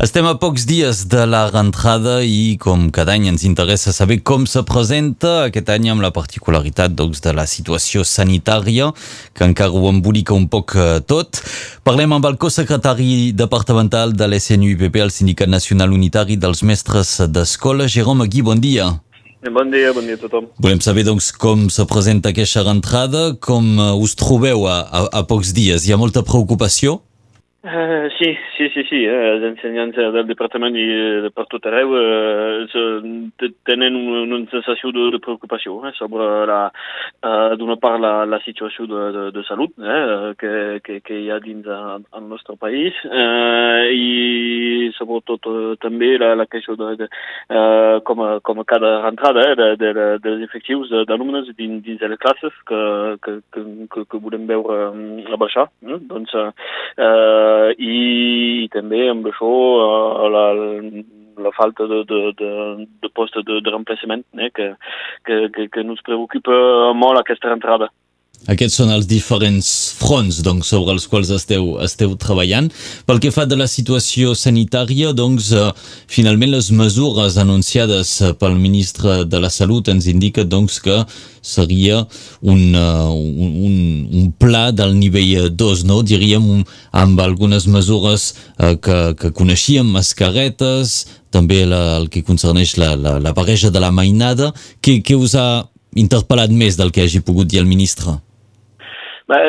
[0.00, 4.46] Estem a pocs dies de la rentrada i, com cada any, ens interessa saber com
[4.48, 8.86] se presenta aquest any amb la particularitat doncs, de la situació sanitària,
[9.36, 11.42] que encara ho embolica un poc eh, tot.
[11.84, 18.24] Parlem amb el co-secretari departamental de l'SNUIPP, el Sindicat Nacional Unitari dels Mestres d'Escola, Jerome
[18.24, 18.88] Gui, bon dia.
[19.52, 20.48] Bon dia, bon dia a tothom.
[20.64, 25.24] Volem saber doncs, com se presenta aquesta rentrada, com eh, us trobeu a, a, a
[25.28, 25.84] pocs dies.
[25.84, 27.02] Hi ha molta preocupació?
[27.62, 28.98] Uh, sí, sí, sí, sí.
[29.04, 30.84] Eh, els ensenyants del departament i
[31.26, 32.64] de per tot arreu eh,
[33.68, 36.60] tenen una, una sensació de, de preocupació eh, sobre la,
[37.20, 40.52] uh, d'una part la, la situació de, de, de salut eh, que,
[40.86, 46.48] que, que hi ha dins el nostre país eh, i sobretot uh, també la, la
[46.48, 50.46] qüestió de, de uh, com, a, com a cada rentrada eh, de, de, de, dels
[50.48, 52.82] efectius d'alumnes dins, dins de les classes que,
[53.20, 55.68] que, que, que, que volem veure um, baixar.
[55.84, 56.00] Eh?
[56.08, 56.48] Doncs uh,
[57.50, 57.94] Uh, i,
[58.64, 60.44] i també amb això uh, la,
[61.40, 62.50] la falta de, de, de,
[63.02, 64.68] de post de, de reemplaçament eh, que,
[65.26, 66.58] que, que, que ens preocupa
[66.96, 67.90] molt aquesta entrada.
[68.48, 69.66] Aquests són els diferents
[69.98, 72.70] fronts doncs, sobre els quals esteu, esteu treballant.
[73.04, 75.66] Pel que fa de la situació sanitària, doncs, eh,
[76.08, 80.96] finalment les mesures anunciades pel ministre de la Salut ens indiquen doncs, que
[81.42, 82.06] seria
[82.40, 83.76] un, uh, un,
[84.12, 86.00] un pla del nivell 2, no?
[86.02, 92.94] diríem, amb algunes mesures uh, que, que coneixíem, mascaretes, també la, el que concerneix la,
[92.96, 94.50] la, la barreja de la mainada.
[94.80, 98.18] Què, què us ha interpel·lat més del que hagi pogut dir el ministre?
[99.30, 99.44] Bah,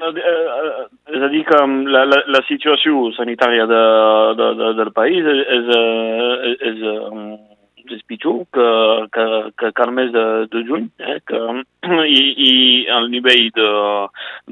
[0.00, 1.58] és a dir, que
[1.92, 3.80] la, la, la situació sanitària de,
[4.38, 4.92] de, de, del
[6.50, 6.84] és, és
[8.08, 8.66] pitjor que,
[9.12, 9.24] que,
[9.58, 11.18] que, que el mes de, de juny, eh?
[11.26, 11.40] que,
[12.06, 12.52] i, i
[12.96, 13.70] el nivell de,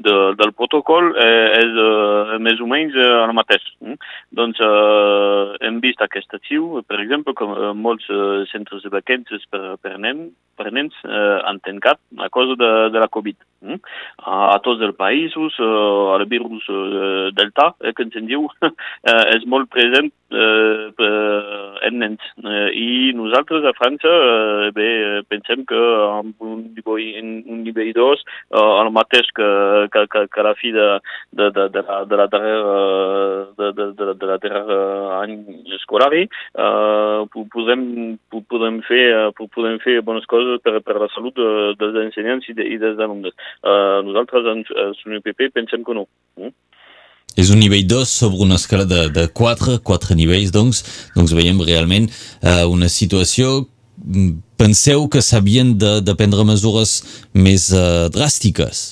[0.07, 3.65] de, del protocol eh, és eh, més o menys eh, el mateix.
[3.85, 3.95] Eh?
[4.39, 9.77] Doncs eh, hem vist aquest estiu, per exemple, que molts eh, centres de vacances per,
[9.83, 13.37] per nens per nens eh, han tancat a causa de, de la Covid.
[13.63, 13.79] Mm?
[14.19, 18.49] A, a tots els països, eh, el virus eh, Delta, eh, que ens en diu,
[18.67, 22.21] eh, és molt present eh, en nens.
[22.43, 24.89] Eh, I nosaltres a França eh, bé,
[25.29, 25.79] pensem que
[26.19, 27.19] amb un nivell,
[27.49, 28.23] un nivell 2,
[28.53, 29.49] eh, el mateix que,
[29.93, 30.87] que, que, que la fi de,
[31.31, 32.77] de, de, de, la, de la darrera,
[33.57, 34.79] de, de, de, de la darrera
[35.23, 35.35] any
[35.79, 36.29] escolar, eh,
[37.53, 37.83] podem,
[38.51, 39.03] podem, fer,
[39.39, 42.99] podem fer bones coses per, per la salut de, dels ensenyants i, de, i dels
[42.99, 43.35] alumnes.
[43.63, 46.05] Uh, nosaltres, en, en l'UPP, pensem que no.
[46.39, 46.53] Mm?
[47.39, 50.83] És un nivell 2 sobre una escala de, de 4, 4 nivells, doncs,
[51.15, 53.61] doncs veiem realment uh, una situació
[54.59, 56.99] penseu que s'havien de, de prendre mesures
[57.31, 58.89] més uh, dràstiques?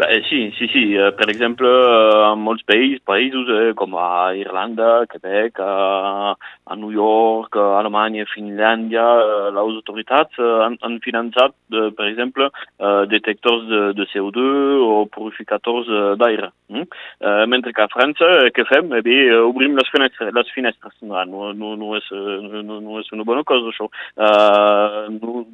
[0.00, 4.32] Beh, sì, sì, sì, eh, per exemple eh, en molts països, països eh, com a
[4.32, 10.96] Irlanda, Quebec, a, a New York, a Alemanya, Finlàndia, eh, les autoritats eh, han, han
[11.04, 12.48] finançat, eh, per exemple,
[12.80, 14.48] eh, detectors de, de CO2
[14.88, 16.48] o purificadors d'aire.
[16.72, 16.88] Mm?
[17.20, 18.88] Eh, mentre que a França, eh, què fem?
[18.96, 20.32] Eh bé, obrim les finestres.
[20.32, 20.96] Les finestres.
[21.04, 23.92] No, no, no, és, no, no és una bona cosa, això.
[24.16, 25.44] Eh, no,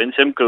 [0.00, 0.46] pensem que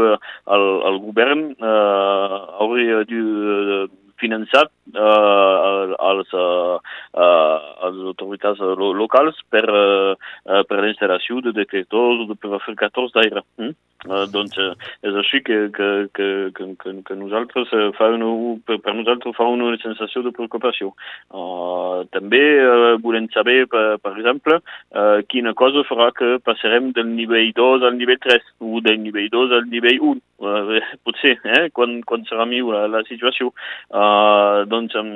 [0.57, 3.83] el, el govern eh, hauria de eh,
[4.23, 6.77] finançar eh, els, eh,
[7.23, 8.61] les autoritats
[9.01, 13.43] locals per, eh, per l'instal·lació de detectors de purificadors d'aire.
[13.61, 13.75] Mm?
[14.03, 14.73] Uh, doncs uh,
[15.07, 18.29] és així que, que, que, que, que nosaltres uh, fa una,
[18.67, 20.91] per, per nosaltres fa una sensació de preocupació.
[21.31, 27.13] Uh, també uh, volem saber, per, per exemple, uh, quina cosa farà que passarem del
[27.13, 30.21] nivell 2 al nivell 3 o del nivell 2 al nivell 1.
[30.43, 33.53] Uh, potser, eh, quan, quan serà millor la, la situació.
[33.87, 35.15] Uh, doncs um,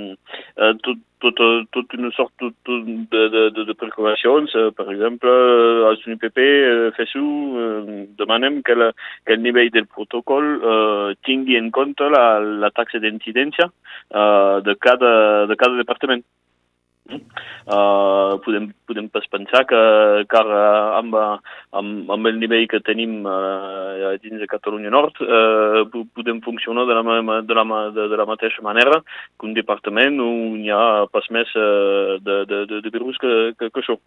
[0.55, 1.41] uh, tot, tot,
[1.73, 4.53] tot una sort tot, de, de, de, de preocupacions.
[4.55, 5.33] Uh, per exemple,
[5.89, 6.41] als UNIPP,
[7.19, 8.91] uh, demanem que, la,
[9.25, 14.78] que el nivell del protocol uh, tingui en compte la, la taxa d'incidència uh, de,
[14.79, 16.25] cada, de cada departament.
[17.07, 19.79] Uh, podem, podem pas pensar que,
[20.28, 21.16] que amb,
[21.79, 25.84] amb, amb el nivell que tenim uh, dins de Catalunya Nord uh,
[26.16, 29.02] podem funcionar de la, de, la, de, de la mateixa manera
[29.40, 33.35] que un departament on hi ha pas més uh, de, de, de, de virus que,
[33.59, 33.99] que, que això.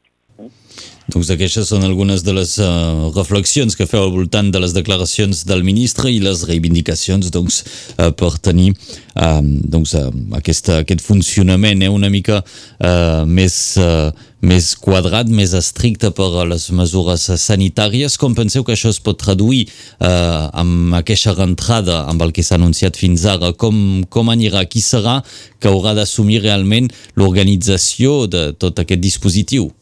[1.10, 5.42] Doncs aquestes són algunes de les uh, reflexions que feu al voltant de les declaracions
[5.48, 7.62] del ministre i les reivindicacions doncs,
[7.96, 14.12] uh, per tenir uh, doncs, uh, aquesta, aquest funcionament eh, una mica uh, més, uh,
[14.46, 18.14] més quadrat, més estricte per a les mesures sanitàries.
[18.20, 22.60] Com penseu que això es pot traduir uh, amb aquesta rentrada, amb el que s'ha
[22.60, 23.50] anunciat fins ara?
[23.58, 24.62] Com, com anirà?
[24.70, 25.18] Qui serà
[25.58, 29.72] que haurà d'assumir realment l'organització de tot aquest dispositiu?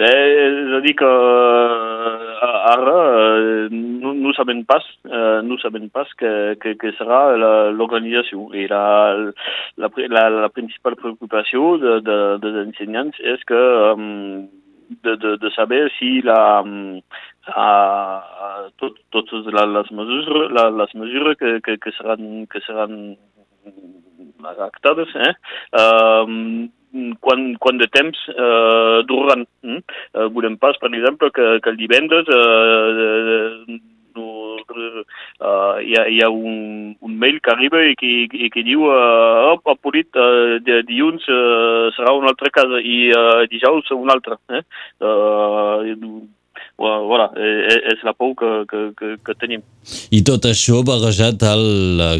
[0.00, 0.10] Bé,
[0.46, 1.08] és a dir que
[2.70, 3.00] ara
[3.40, 6.30] eh, no, no sabem pas, eh, no sabem pas que,
[6.62, 7.18] que, que serà
[7.76, 8.46] l'organització.
[8.56, 8.84] I la,
[9.82, 13.04] la, la, la principal preocupació de, de, dels ensenya
[13.34, 13.60] és que
[13.92, 14.46] um,
[15.04, 18.16] de, de, de saber si la, uh,
[18.80, 22.92] tot, totes les mesures, la, les mesures que, que, que seran, que seran
[24.70, 25.34] actades, eh,
[25.76, 26.70] um,
[27.20, 29.46] quant, quant de temps eh, duraran.
[29.62, 29.80] Mm?
[30.14, 33.80] Eh, volem pas, per exemple, que, que el divendres eh, eh,
[34.16, 38.64] no, uh, hi, ha, hi ha un, un mail que arriba i que, i que
[38.66, 43.90] diu uh, oh, polit, uh, de dilluns uh, serà una altra casa i uh, dijous
[43.94, 44.38] una altra.
[44.50, 44.62] Eh?
[44.98, 46.26] Uh,
[46.80, 49.62] voilà, és la por que, que, que, que tenim.
[50.12, 51.64] I tot això barrejat al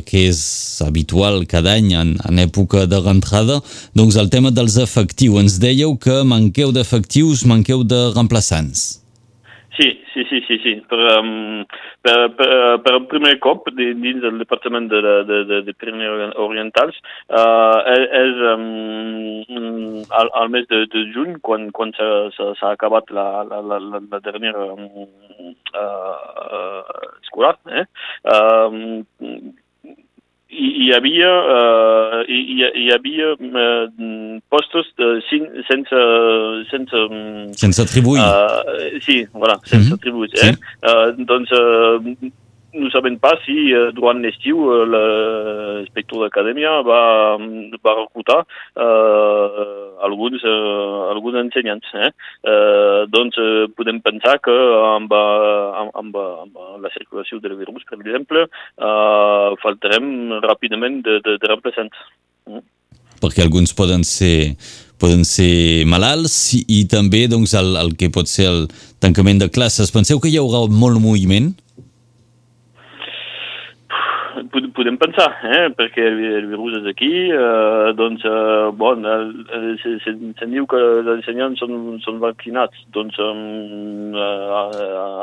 [0.06, 0.40] que és
[0.84, 3.60] habitual cada any en, en època de rentrada,
[3.96, 5.40] doncs el tema dels efectius.
[5.40, 8.99] Ens dèieu que manqueu d'efectius, manqueu de remplaçants.
[10.12, 10.74] Sí, sí, sí, sí.
[10.90, 11.64] Per, um,
[12.02, 12.48] per, per,
[12.82, 16.98] per el primer cop dins del Departament de, de, de, de Pirineus Orientals
[17.28, 23.62] uh, és um, al, al mes de, de juny, quan, quan s'ha acabat la, la,
[23.62, 24.88] la, la, darrera um,
[25.78, 26.82] uh,
[27.22, 27.86] escolar, eh?
[28.26, 29.14] Uh,
[30.50, 32.40] hi, hi havia, uh, hi,
[32.82, 33.86] hi havia uh,
[34.50, 34.90] postos
[35.28, 36.02] sin, sense...
[36.70, 37.02] Sense,
[37.62, 38.20] sense atribuir.
[38.20, 39.98] Uh, sí, voilà, sense mm -hmm.
[40.00, 40.30] atribuir.
[40.34, 40.52] Eh?
[40.52, 40.52] Sí.
[40.82, 42.30] Uh, doncs uh,
[42.74, 47.02] no sabem pas si uh, durant l'estiu uh, l'inspector d'acadèmia va,
[47.82, 51.88] va reclutar uh, alguns, uh, alguns ensenyants.
[51.94, 52.10] Eh?
[52.44, 54.54] Uh, doncs uh, podem pensar que
[54.96, 61.38] amb, amb, amb, amb la circulació del virus, per exemple, uh, faltarem ràpidament de, de,
[61.40, 62.06] de remplaçants.
[62.48, 62.62] Mm.
[63.20, 64.54] Perquè alguns poden ser
[65.00, 68.62] poden ser malalts i, i també doncs, el, el que pot ser el
[69.00, 69.92] tancament de classes.
[69.94, 71.54] Penseu que hi haurà molt moviment?
[74.50, 75.68] Podem pensar, eh?
[75.76, 80.80] perquè el, virus és aquí, eh, doncs, eh, bon, eh, se'n se, se diu que
[80.80, 84.62] els ensenyants són, són vaccinats, doncs, eh, a,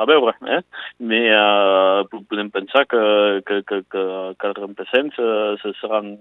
[0.03, 0.61] a veure, eh?
[0.97, 3.01] però eh, podem pensar que,
[3.47, 4.03] que, que, que,
[4.39, 6.13] que els reemplaçants eh, seran,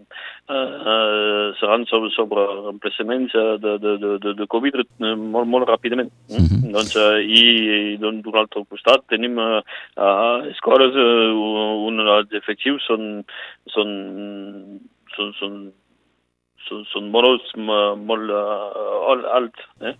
[0.50, 6.10] eh, seran sobre, sobre reemplaçaments de, de, de, de, de Covid molt, molt ràpidament.
[6.30, 6.72] Mm -hmm.
[6.74, 7.42] doncs, eh, i,
[7.94, 9.60] i doncs, d'un altre costat tenim eh,
[10.50, 11.30] escoles eh,
[11.88, 13.90] on els efectius són, són,
[15.16, 15.58] són, són,
[16.68, 17.52] són, són molt,
[18.06, 19.66] molt uh, alts.
[19.80, 19.94] Eh?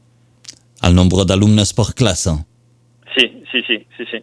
[0.87, 2.35] El nombre d'alumnes per classe?
[3.17, 4.23] Sí, sí, sí, sí, sí.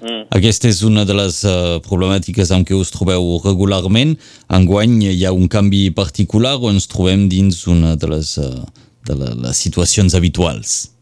[0.00, 0.24] Mm.
[0.32, 4.16] Aquesta és una de les uh, problemàtiques amb què us trobeu regularment.
[4.56, 8.64] Enguany hi ha un canvi particular o ens trobem dins una de les, uh,
[9.08, 10.93] de les situacions habituals?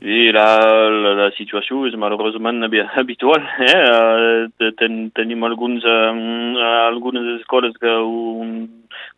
[0.00, 0.46] I la,
[0.88, 2.64] la, la situació és malauradament
[3.00, 3.44] habitual.
[3.66, 4.70] Eh?
[4.80, 6.56] Ten, tenim alguns, um,
[6.88, 8.54] algunes escoles que un,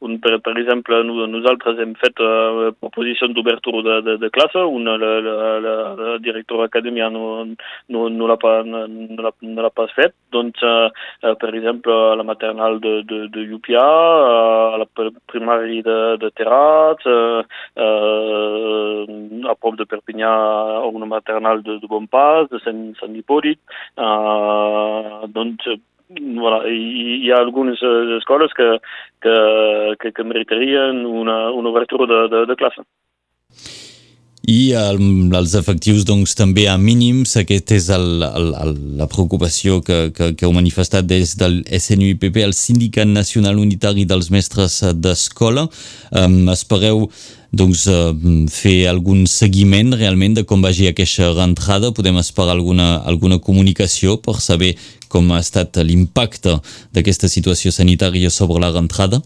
[0.06, 4.96] un, per, per exemple, nosaltres hem fet uh, proposicions d'obertura de, de, de classe, una
[5.00, 7.44] la, la, la, la directora acadèmia no,
[7.92, 12.94] no, no l'ha pas, no pas fet, doncs, uh, per exemple, a la maternal de,
[13.08, 14.88] de, de Llupià, uh, a la
[15.30, 17.42] primària de, de Terrat, uh,
[17.76, 20.32] uh, a prop de Perpinyà,
[20.92, 23.60] una maternal de, de Bonpas, de Sant, Sant Hipòlit,
[23.96, 25.66] uh, doncs,
[26.12, 28.68] voilà, hi, hi ha algunes uh, escoles que,
[30.02, 32.82] que, que, meritarien una, una obertura de, de, de classe.
[34.42, 34.98] I el,
[35.38, 40.32] els efectius doncs, també a mínims, aquesta és el, el, el, la preocupació que, que,
[40.34, 45.68] que heu manifestat des del SNUIPP, el Sindicat Nacional Unitari dels Mestres d'Escola.
[46.10, 47.06] Um, espereu
[47.54, 47.84] doncs,
[48.50, 51.92] fer algun seguiment realment de com vagi aquesta rentrada?
[51.94, 54.72] Podem esperar alguna, alguna comunicació per saber
[55.12, 56.56] com ha estat l'impacte
[56.96, 59.22] d'aquesta situació sanitària sobre la rentrada?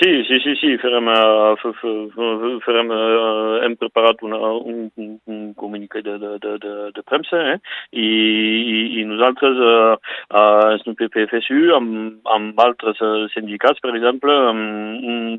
[0.00, 1.56] Sí, sí, sí, sí, farem, uh,
[2.62, 4.84] farem uh, hem preparat una, un,
[5.26, 7.56] un comunicat de, de, de, de, de premsa eh?
[7.90, 9.96] I, i, i nosaltres uh,
[10.30, 15.34] uh, SNUPPFSU amb, amb altres uh, sindicats, per exemple, um,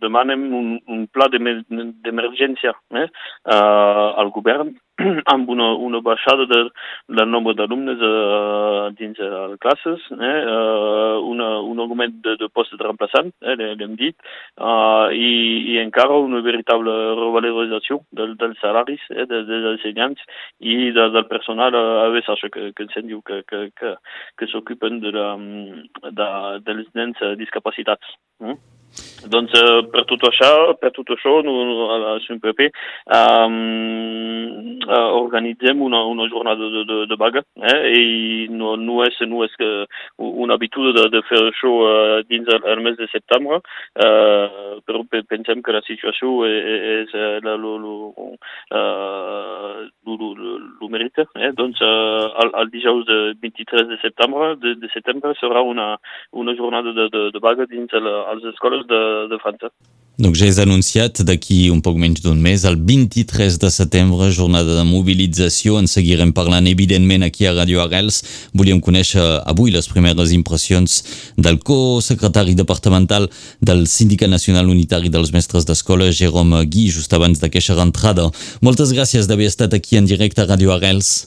[0.00, 3.08] demanem un, un pla d'emergència eh,
[3.52, 4.74] al govern
[5.32, 6.60] amb una, una baixada de,
[7.08, 12.78] del nombre d'alumnes uh, dins les classes, eh, uh, una, un augment de, de postes
[12.78, 14.16] de remplaçant, eh, l'hem dit,
[14.60, 15.32] uh, i,
[15.74, 20.22] i encara una veritable revalorització del, dels salaris eh, dels, dels ensenyants
[20.60, 23.96] i de, del personal a VSH que, que ens diu que, que, que,
[24.38, 25.32] que s'ocupen de, la,
[26.10, 26.30] de,
[26.68, 28.16] dels nens discapacitats.
[28.42, 28.60] Mm?
[29.32, 31.52] Doncs eh, per tot això, per tot això, no,
[31.94, 33.54] a la SUMPP um,
[34.82, 37.78] uh, organitzem una, una jornada de, de, de vaga eh?
[37.94, 39.68] i no, no és, no és que
[40.18, 45.04] una habitud de, de fer això uh, dins el, el mes de setembre, uh, però
[45.30, 47.14] pensem que la situació és, és
[47.46, 51.24] la, lo, lo, uh, lo, lo, lo, merita.
[51.38, 51.52] Eh?
[51.56, 55.94] Doncs uh, el, el dijous de 23 de setembre, de, de setembre serà una,
[56.32, 58.10] una jornada de, de, de vaga dins el,
[58.42, 59.72] les escoles de, de França.
[60.20, 64.76] Donc ja és anunciat d'aquí un poc menys d'un mes, el 23 de setembre, jornada
[64.76, 65.78] de mobilització.
[65.80, 68.20] En seguirem parlant, evidentment, aquí a Radio Arrels.
[68.52, 71.00] Volíem conèixer avui les primeres impressions
[71.38, 73.30] del co-secretari departamental
[73.64, 78.28] del Sindicat Nacional Unitari dels Mestres d'Escola, Jérôme Gui, just abans d'aquesta rentrada.
[78.60, 81.22] Moltes gràcies d'haver estat aquí en directe a Radio Arrels.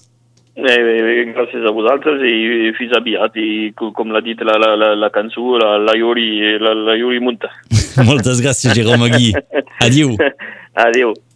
[0.56, 5.10] Eh, gràcies a vosaltres i fins aviat i com l'ha dit la, la, la, la
[5.12, 6.30] cançó la, la, Iori,
[6.64, 7.52] la, la Iori munta
[8.10, 9.34] moltes gràcies Jérôme Gui.
[9.84, 10.16] Adiu
[10.86, 11.12] adiu